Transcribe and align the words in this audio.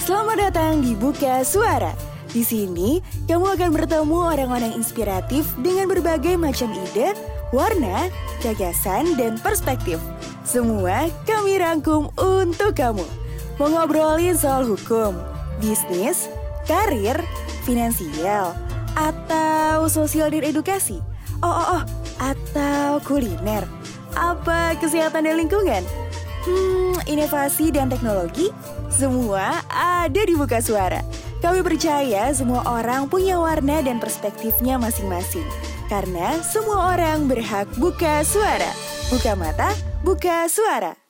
Selamat 0.00 0.48
datang 0.48 0.80
di 0.80 0.96
Buka 0.96 1.44
Suara. 1.44 1.92
Di 2.32 2.40
sini, 2.40 3.04
kamu 3.28 3.52
akan 3.52 3.68
bertemu 3.68 4.16
orang-orang 4.32 4.72
inspiratif 4.72 5.44
dengan 5.60 5.92
berbagai 5.92 6.40
macam 6.40 6.72
ide, 6.72 7.12
warna, 7.52 8.08
gagasan, 8.40 9.12
dan 9.20 9.36
perspektif. 9.44 10.00
Semua 10.40 11.04
kami 11.28 11.60
rangkum 11.60 12.08
untuk 12.16 12.80
kamu. 12.80 13.04
Mau 13.60 13.68
ngobrolin 13.68 14.32
soal 14.40 14.64
hukum, 14.64 15.20
bisnis, 15.60 16.32
karir, 16.64 17.20
finansial, 17.68 18.56
atau 18.96 19.84
sosial 19.84 20.32
dan 20.32 20.48
edukasi? 20.48 20.96
Oh, 21.44 21.52
oh, 21.52 21.66
oh, 21.76 21.82
atau 22.24 23.04
kuliner? 23.04 23.68
Apa 24.16 24.80
kesehatan 24.80 25.28
dan 25.28 25.36
lingkungan? 25.36 25.84
Hmm, 26.48 26.79
inovasi 27.08 27.72
dan 27.72 27.88
teknologi? 27.88 28.52
Semua 28.92 29.62
ada 29.72 30.20
di 30.20 30.34
Buka 30.36 30.60
Suara. 30.60 31.00
Kami 31.40 31.64
percaya 31.64 32.28
semua 32.36 32.60
orang 32.68 33.08
punya 33.08 33.40
warna 33.40 33.80
dan 33.80 33.96
perspektifnya 33.96 34.76
masing-masing. 34.76 35.44
Karena 35.88 36.38
semua 36.44 36.94
orang 36.94 37.26
berhak 37.26 37.66
buka 37.80 38.22
suara. 38.22 38.70
Buka 39.10 39.32
mata, 39.34 39.72
buka 40.06 40.46
suara. 40.46 41.09